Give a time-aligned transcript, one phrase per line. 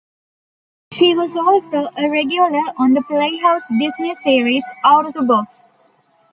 [0.93, 5.65] She was also a regular on the Playhouse Disney series "Out of the Box".